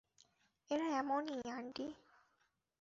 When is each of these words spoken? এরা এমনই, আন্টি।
এরা 0.71 0.87
এমনই, 0.99 1.39
আন্টি। 1.51 1.87